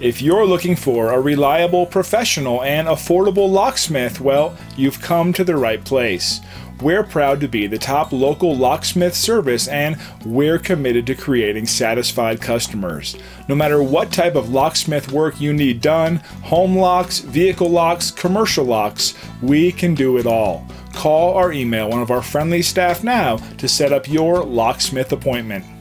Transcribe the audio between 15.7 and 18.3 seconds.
done home locks, vehicle locks,